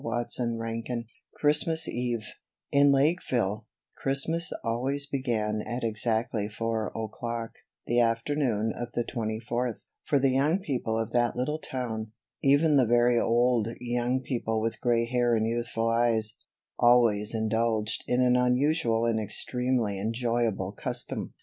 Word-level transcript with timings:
CHAPTER 0.03 0.57
XXVI 0.59 1.05
Christmas 1.35 1.87
Eve 1.87 2.25
IN 2.71 2.91
Lakeville, 2.91 3.67
Christmas 4.01 4.51
always 4.63 5.05
began 5.05 5.61
at 5.61 5.83
exactly 5.83 6.49
four 6.49 6.87
o'clock 6.95 7.51
the 7.85 7.99
afternoon 7.99 8.73
of 8.75 8.91
the 8.93 9.03
twenty 9.03 9.39
fourth; 9.39 9.85
for 10.03 10.17
the 10.17 10.31
young 10.31 10.57
people 10.57 10.97
of 10.97 11.11
that 11.11 11.35
little 11.35 11.59
town 11.59 12.13
even 12.41 12.77
the 12.77 12.87
very 12.87 13.19
old 13.19 13.67
young 13.79 14.21
people 14.21 14.59
with 14.59 14.81
gray 14.81 15.05
hair 15.05 15.35
and 15.35 15.45
youthful 15.45 15.87
eyes 15.89 16.33
always 16.79 17.35
indulged 17.35 18.03
in 18.07 18.23
an 18.23 18.35
unusual 18.35 19.05
and 19.05 19.19
extremely 19.19 19.99
enjoyable 19.99 20.71
custom. 20.71 21.35